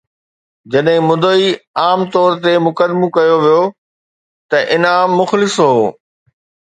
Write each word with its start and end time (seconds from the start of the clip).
جڏهن 0.71 1.03
مدعي 1.09 1.45
عام 1.81 1.99
طور 2.13 2.31
تي 2.43 2.53
مقدمو 2.67 3.07
ڪيو 3.15 3.35
ويو 3.43 3.63
ته 4.49 4.57
انعام 4.75 5.09
مخلص 5.19 5.55
هو 5.65 5.77